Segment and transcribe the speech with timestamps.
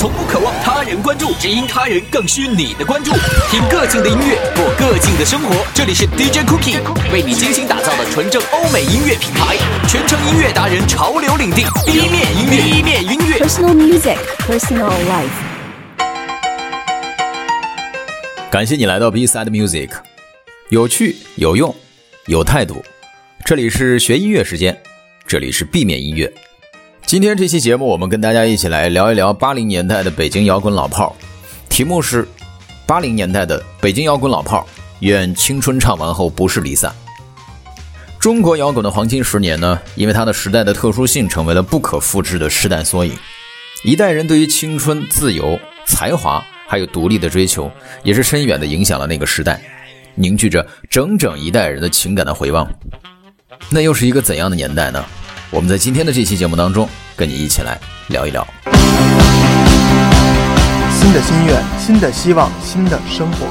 [0.00, 3.12] 从不渴望他人关注，只因他人更需你的关注。
[3.50, 5.54] 听个性的音乐，过个性的生活。
[5.74, 6.80] 这里是 DJ Cookie
[7.12, 13.44] 为你精心打造的纯正欧美音乐品牌，全程音乐达人潮流领地，B 面音乐，B 面音乐。
[13.44, 14.16] Personal music,
[14.48, 15.28] personal life.
[18.50, 19.90] 感谢你来到 B Side Music，
[20.70, 21.76] 有趣有用
[22.24, 22.82] 有态度，
[23.44, 24.80] 这里是学音乐时间，
[25.26, 26.32] 这里是 B 面音乐。
[27.10, 31.12] 今天这期节目，我们跟大家一起来聊一聊八零年代的北京摇滚老炮儿，
[31.68, 32.24] 题目是
[32.86, 34.64] 八零年代的北京摇滚老炮儿，
[35.00, 36.94] 愿青春唱完后不是离散。
[38.20, 43.18] 中国摇滚的黄金十年呢，因为它的时代的特殊性，成为了不可复制的时代缩影。
[43.82, 47.68] 一代人对于青春、自由、才华还有独立的追求，
[48.04, 49.60] 也是深远地影响了那个时代，
[50.14, 52.72] 凝聚着整整一代人的情感的回望。
[53.68, 55.04] 那又是一个怎样的年代呢？
[55.52, 58.46] 我们在今天的这期节目当中，跟你一起来聊一聊。
[60.92, 63.48] 新的心愿，新的希望，新的生活。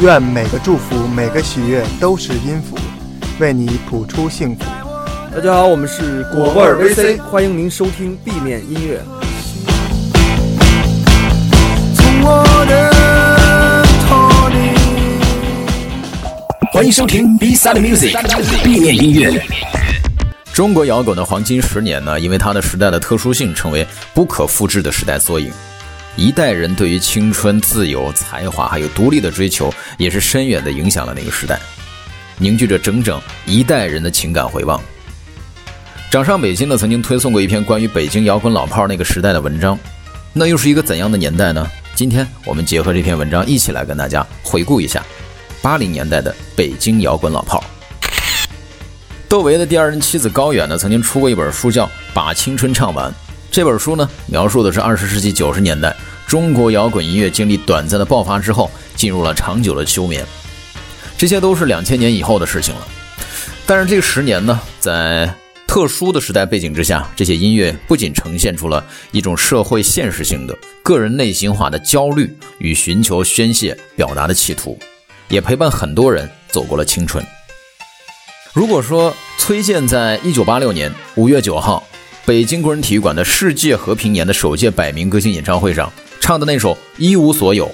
[0.00, 2.76] 愿每个祝福，每个喜悦都是音符，
[3.38, 4.64] 为你谱出幸福。
[5.34, 9.00] 大家好，我们是果味儿 VC，欢迎您收听 B 面音乐。
[16.70, 19.42] 欢迎收听 B Side Music，B 面音乐。
[20.54, 25.50] 中国摇滚的黄金十年呢，因为它的时代的特殊性，成为不可复制的时代缩影。
[26.14, 31.58] 一代人对于青春、自由、才华还有独立的追求，也是深远地影响了那个时代，
[32.38, 34.80] 凝聚着整整一代人的情感回望。
[36.08, 39.76] 掌上北京呢，曾经推送过一篇关于北京摇滚老炮那个时代的文章，
[40.32, 41.68] 那又是一个怎样的年代呢？
[41.96, 45.04] 今天我们结合这篇文章，一起来跟大家回顾一下
[45.60, 47.60] 八零年代的北京摇滚老炮。
[49.34, 53.10] 窦唯的第二任妻子高远呢，曾经出过一本书叫《把青春唱完》。
[53.50, 55.92] 这本书呢，描述的是二十世纪九十年代
[56.24, 60.24] 中国摇滚音乐经历短暂的爆发之后，进入了长久的休眠。
[61.18, 62.86] 这些都是两千年以后的事情了。
[63.66, 65.28] 但是这十年呢，在
[65.66, 74.78] 特殊的时代背景之下，这些音乐不仅呈现出了一种社会现实性的、个人内心化的焦虑与寻求宣泄表达的企图，
[75.26, 77.26] 也陪伴很多人走过了青春。
[78.54, 81.82] 如果说崔健在一九八六年五月九号，
[82.24, 87.66] 北京工人体育馆的世界和平年的首届百名歌星演唱会上唱的那首《一无所有》，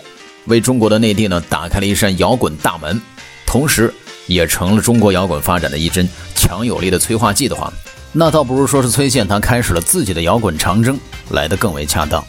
[0.46, 2.98] 为中国的内地呢打开了一扇摇滚大门，
[3.44, 3.92] 同时
[4.26, 7.70] 也成了中国摇滚发展的一针强有力的催化剂的话，
[8.10, 10.98] 那倒不如说是崔健他开始了自己的摇滚长征
[11.28, 12.24] 来的更为恰当。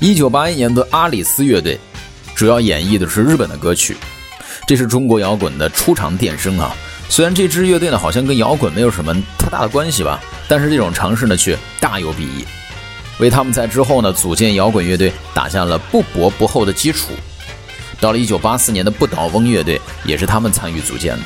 [0.00, 1.78] 一九八一年的阿里斯乐队，
[2.34, 3.96] 主要演绎的是日本的歌曲，
[4.66, 6.74] 这是中国摇滚的出场电声啊。
[7.10, 12.46] 虽然这支乐队呢好像跟摇滚没有什么太大的关系吧，但是这种尝试呢却大有裨益，
[13.18, 17.08] 为他们在之后呢组建摇滚乐队打下了不薄不厚的基础。
[18.00, 21.24] 到了一九八四年的不倒翁乐队也是他们参与组建的。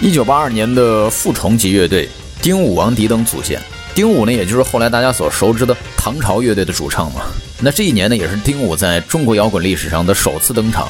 [0.00, 2.08] 一九八二年的复虫级乐队，
[2.42, 3.62] 丁武、王迪等组建。
[3.94, 7.22] 丁武呢，也就是后来大家所熟知的唐朝乐队的主唱嘛。
[7.60, 10.88] 那这一年呢，也是丁武在中国摇滚历史上的首次登场。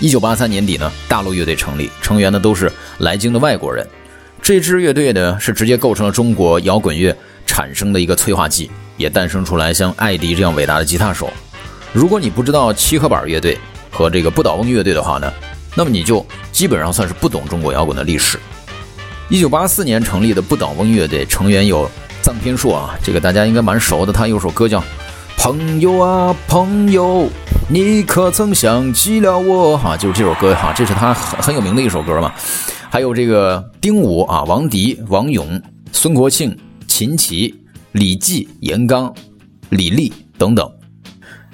[0.00, 3.84] 一九八三年底呢，大陆乐队成立，成员呢都是来京的外国人。
[4.40, 7.14] 这支乐队呢是直接构成了中国摇滚乐
[7.44, 11.28] 产生的一个催化剂，也诞生出来像艾迪这样伟大的吉他手。
[11.92, 13.58] 如果你不知道七合板乐队
[13.90, 15.32] 和这个不倒翁乐队的话呢，
[15.74, 18.38] 那么你就基本上算是不懂中国摇滚的历史。
[19.28, 21.90] 一九八四年成立的不倒翁乐队成员有
[22.22, 24.80] 臧天朔啊，这个大家应该蛮熟的，他有首歌叫
[25.38, 27.04] 《朋友啊朋友》。
[27.70, 29.78] 你可曾想起了我？
[29.78, 32.34] 哈，就是这首歌哈，这是他很很有名的一首歌嘛。
[32.90, 35.62] 还有这个丁武啊、王迪、王勇、
[35.92, 36.54] 孙国庆、
[36.88, 37.54] 秦琪、
[37.92, 39.14] 李济、严刚、
[39.70, 40.68] 李丽等等。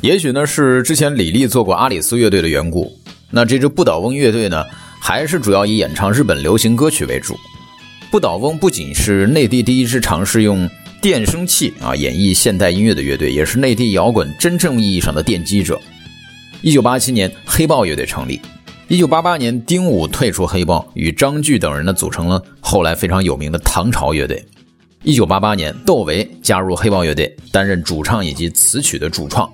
[0.01, 2.91] 也许呢是之前李丽做过阿里斯乐队的缘故，
[3.31, 4.65] 那这支不倒翁乐队呢，
[4.99, 7.37] 还是主要以演唱日本流行歌曲为主。
[8.11, 10.69] 不倒翁不仅是内地第一支尝试用
[11.04, 15.78] 电声器啊演绎现代音乐的乐队，也是内地摇滚真正意义上的奠基者。
[16.62, 18.41] 一九八七年，黑豹乐队成立。
[18.89, 24.42] 一九八八年，丁武退出黑豹，与张炬等人呢组成了后来非常有名的唐朝乐队。
[25.03, 29.47] 一九八八年，窦唯加入黑豹乐队，担任主唱以及词曲的主创。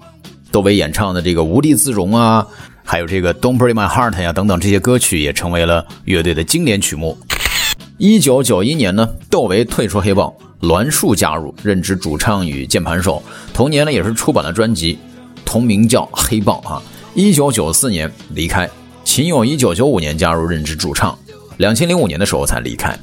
[0.52, 2.46] 窦唯演唱的这个《无地自容》啊，
[2.84, 7.18] 还有这个《Don't Break My Heart》呀等等这些歌曲，也成为了乐队的经典曲目。
[7.98, 13.22] 一九九一年呢，窦唯退出黑豹，栾树加入，任职主唱与键盘手。
[13.52, 14.98] 同年呢，也是出版了专辑，
[15.44, 16.82] 同名叫《黑豹》啊。
[17.14, 18.68] 一九九四年离开，
[19.04, 21.18] 秦勇一九九五年加入任职主唱，
[21.56, 22.96] 两千零五年的时候才离开。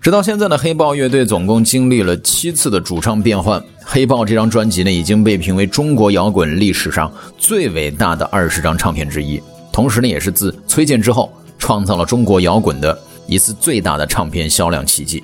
[0.00, 15.22] 直到现在呢，黑豹乐队总共经历了七次的主唱变换，黑豹这张专辑呢，已经被评为中国摇滚历史上最伟大的二十张唱片之一，同时呢，也是自崔健之后创造了中国摇滚的一次最大的唱片销量奇迹。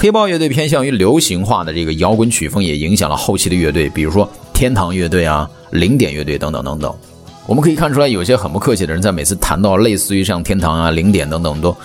[0.00, 6.94] 黑豹乐队偏向于流行化的这个摇滚曲风，也影响了后期的乐队，比如说天堂乐队啊、零点乐队等等等等。
[7.46, 11.76] 我们可以看出来，有些很不客气的人在每次谈到类似于像天堂啊、零点等等，都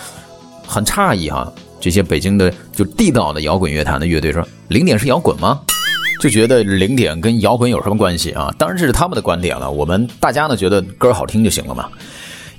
[0.68, 1.51] 很诧异哈。
[1.81, 5.60] 这些北京的就地道的摇滚乐坛的乐队说：“零点是摇滚吗？”
[6.21, 8.54] 就觉得零点跟摇滚有什么关系啊？
[8.60, 9.71] 当然这是他们的观点了。
[9.71, 11.89] 我们大家呢觉得歌好听就行了嘛。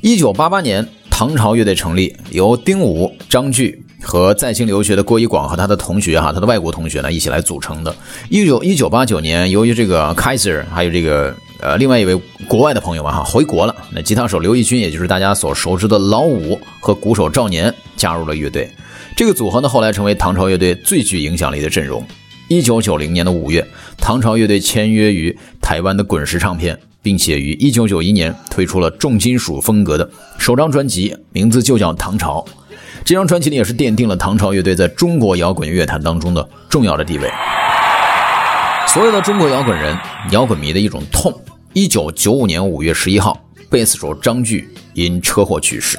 [0.00, 0.86] 一九八八年，
[1.16, 3.72] 唐朝乐队成立，由丁武、张炬
[4.02, 7.94] 和在京留学的郭一广和他的同学哈，他的外国同学呢一起来组成的。
[8.28, 18.68] 一九一九八九年，由于这个 Kaiser 还有这个呃另外一位国外的朋友们哈回国了，那吉他手刘奕君，也就是大家所熟知的老五和鼓手赵年加入了乐队。
[19.16, 22.04] 这个组合呢后来成为唐朝乐队最具影响力的阵容。
[22.48, 23.64] 一九九零年的五月，
[23.98, 30.08] 唐朝乐队签约于台湾的滚石唱片，并且于一九九一年推出了重金属风格的
[30.38, 32.40] 首张专辑，名字就叫《唐朝》。
[33.04, 37.30] 这张专辑呢，也是奠定了唐朝乐队在中国摇滚乐坛当中的重要的地位。
[38.88, 39.94] 所有的中国摇滚人、
[40.30, 41.30] 摇滚迷的一种痛。
[41.74, 45.98] 一九九五年五月十一号，贝斯手张炬因车祸去世。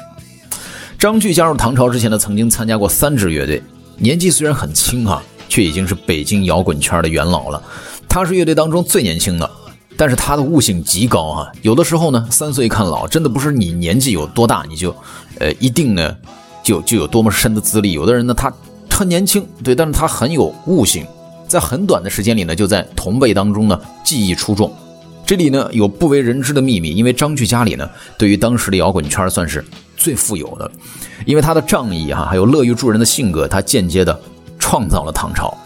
[0.98, 3.62] 张炬加入唐朝之前呢，曾经参加过三支乐队，
[3.96, 5.22] 年纪虽然很轻哈。
[5.48, 7.62] 却已经是北京摇滚圈的元老了。
[8.08, 9.48] 他是乐队当中最年轻的，
[9.96, 11.52] 但是他的悟性极高啊。
[11.62, 14.94] 有的时候呢，三岁看老，真的不是你年纪有多大，你就，
[15.38, 16.16] 呃，一定呢，
[16.62, 17.92] 就就有多么深的资历。
[17.92, 18.52] 有的人呢，他
[18.90, 21.06] 很年轻，对，但是他很有悟性，
[21.48, 24.72] 在很短的时间里呢，就在同辈当中呢，技艺出众。
[25.26, 29.64] 这里呢，有不为人知的秘密，因为张炬家里呢，对于当时的摇滚圈算是
[29.96, 30.70] 最富有的，
[31.24, 34.18] 因为他的仗义哈，还有乐于助人的性格，他间接的。
[34.58, 35.56] 创造了唐朝，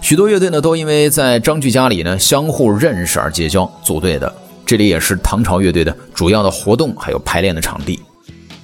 [0.00, 4.32] 许多乐队呢都因为在张炬家里呢相互认识而结交组队的。
[4.66, 8.00] 这里也是唐朝乐队的主要的活动还有排练的场地。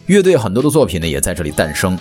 [0.07, 1.99] 乐队很多的作品呢也在这里诞生。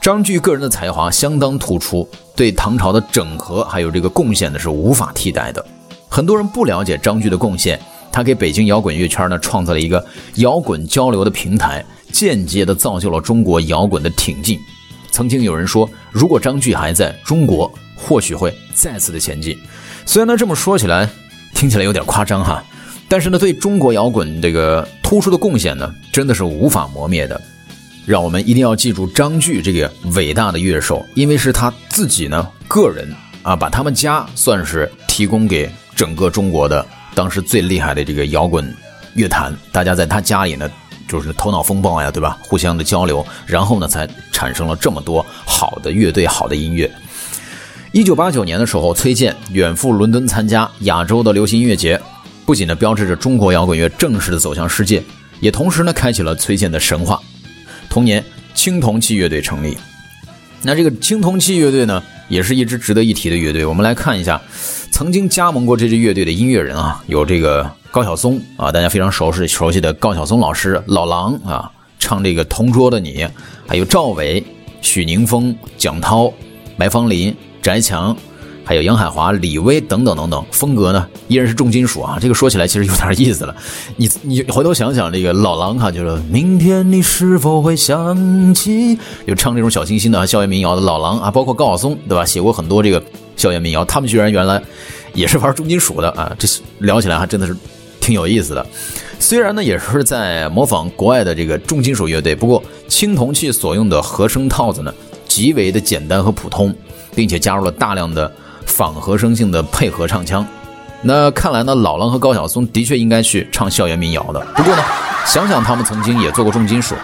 [0.00, 5.64] 张炬个人的才华相当突出，对唐朝的整合还有这个贡献呢是无法替代的。
[6.08, 7.78] 很多人不了解张炬的贡献，
[8.12, 10.04] 他给北京摇滚乐圈呢创造了一个
[10.36, 14.58] 摇滚交流的平台，间接的造就了中国摇滚的挺进。
[15.10, 19.58] 曾经有人说，如果张炬还在中国，或许会再次的前进。
[20.06, 21.08] 虽然呢这么说起来，
[21.54, 22.62] 听起来有点夸张哈，
[23.08, 27.38] 但是呢对中国摇滚这个突出的贡献呢，真的是无法磨灭的。
[28.06, 33.06] 让我们一定要记住张炬这个伟大的乐手，因为是他自己呢个人
[33.42, 38.74] 啊，把他们家算是提供给整个中国的当时最厉害的这个摇滚
[39.14, 40.70] 乐坛，大家在他家里呢。
[41.10, 42.36] 就是头脑风暴呀，对吧？
[42.42, 46.90] 互相的交流，然后呢，才产生了这么多好的乐队、好的音乐。
[47.92, 51.98] 一九八九年的时候，崔健远赴伦敦参加亚洲的流行音乐节，
[52.44, 55.02] 不仅呢标志着中国摇滚乐正式的走向世界，
[55.40, 57.18] 也同时呢开启了崔健的神话。
[57.88, 58.22] 同年，
[58.54, 59.76] 青铜器乐队成立。
[60.62, 63.64] 那这个青铜器乐队呢，也是一支值得一提的乐队。
[63.64, 64.40] 我们来看一下，
[64.90, 67.70] 曾经加盟过这支乐队的音乐人啊，有这个。
[67.90, 73.24] 高晓松啊，大家非常熟悉熟悉的高晓松老师，老狼啊，唱这个《同桌的你》，
[73.66, 74.44] 还有赵伟、
[74.82, 76.30] 许宁峰、蒋涛、
[76.76, 77.34] 白芳林、
[77.68, 78.16] 翟强，
[78.64, 82.18] 还有杨海华、李威等等等等，风格呢依然是重金属啊。
[82.20, 83.54] 这个说起来其实有点意思了，
[83.96, 93.02] 你你回头想想这个老狼哈，就是明天你是否会想起，就唱这种小清新的校园民谣的老狼啊，包括高晓松对吧，写过很多这个
[93.36, 94.62] 校园民谣，他们居然原来
[95.12, 97.54] 也是玩重金属的啊，这聊起来还真的是。
[98.00, 98.66] 挺有意思的，
[99.20, 104.90] 虽然呢也是在模仿国外的这个重金属乐队，不过青铜器所用的和声套子呢
[105.26, 106.74] 极为的简单和普通，
[107.18, 108.32] 并且加入了大量的
[108.64, 110.46] 仿和声性的配合唱腔。
[111.02, 114.38] 那看来呢，老狼和高晓松的确应该去唱校园民谣的。
[114.54, 114.82] 不过呢，
[115.26, 116.94] 想想他们曾经也做过重金属，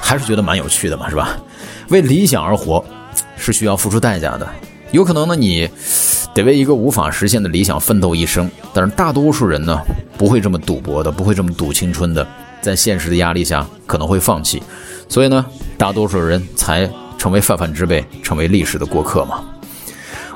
[0.00, 1.36] 还是觉得蛮有趣的嘛，是吧？
[1.90, 2.84] 为理想而活，
[3.36, 4.44] 是需要付出代价的。
[4.90, 5.70] 有可能呢，你。
[6.32, 9.80] 得为一个无法实现的理想奋斗一生，但是大多数人呢
[10.16, 12.24] 不会这么赌博的，不会这么赌青春的，
[12.60, 14.62] 在现实的压力下可能会放弃，
[15.08, 15.44] 所以呢，
[15.76, 19.42] 大多数人才成为泛泛之辈，成为历史的过客嘛。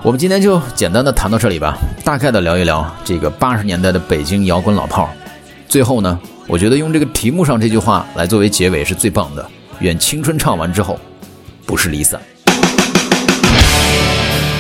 [0.04, 5.08] 我们今天就简单的谈到这里吧，大概的聊一聊这个八十年代的北京摇滚老炮。
[5.66, 9.42] 最后呢，我觉得用这个题目上这句话来作为结尾是最棒的。
[9.80, 11.00] 愿青春唱完之后，
[11.64, 12.20] 不是离散。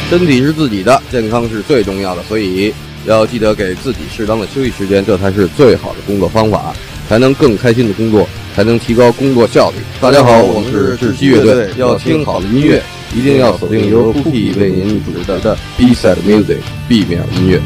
[0.08, 2.72] 身体是自己的，健康是最重要的，所以
[3.04, 6.74] 要记得给自己适当的休息时间，这才是最好的工作方法，
[7.06, 9.76] 才能更开心的工作，才能提高工作效率。
[10.00, 12.82] 大家好，我是窒息乐队，要听好的音乐，
[13.16, 17.60] 一定要锁定由 Cookie 为您主持的 B-side music B 面音乐。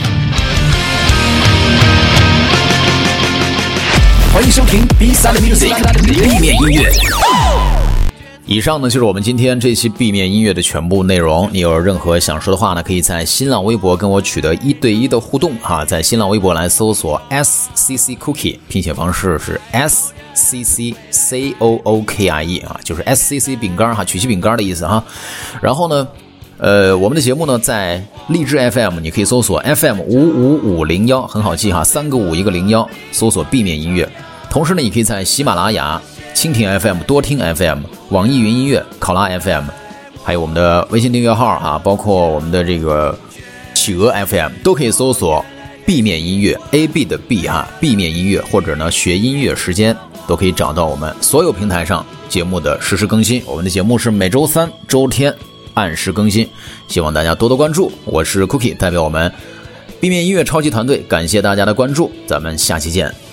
[4.31, 5.73] 欢迎收听 B Side Music
[6.05, 6.93] 避免音乐。
[8.45, 11.49] 以上呢就是我们今天这期 B 面音乐的全部内容。
[11.50, 23.25] 你有任何想说的话呢，可以在新浪微博跟我取得一对一的互动啊，在新浪微博来搜索 S C C Cookie，拼写方式是 S C C C O O K I E 啊，就是 S
[23.28, 25.02] C C 饼干哈，曲奇饼干的意思哈。
[25.61, 26.07] 然后呢，
[26.59, 34.09] 呃，我们的节目呢在荔枝 FM，你可以搜索 FM 五五五零幺，很好记哈，三个五一个零幺，搜索 B 面音乐。
[34.50, 36.00] 同时呢，你可以在喜马拉雅、
[36.35, 37.80] 蜻蜓 FM、多听 FM、
[38.11, 39.64] 网易云音乐、考拉 FM，
[40.25, 43.18] 还有我们的微信订阅号啊，包括我们的这个
[43.75, 45.45] 企鹅 FM，都可以搜索
[45.87, 49.97] B 面音乐 A B 的 B 哈，B 面音乐或者呢学音乐时间
[50.28, 53.42] 都可以找到我们所有平台上节目的实时更新。
[53.47, 55.35] 我们的节目是每周三、周天
[55.73, 56.47] 按时更新，
[56.87, 57.90] 希望大家多多关注。
[58.04, 59.32] 我是 Cookie，代表我们
[60.00, 63.27] B 面音乐超级团队，感谢大家的关注，咱们下期见。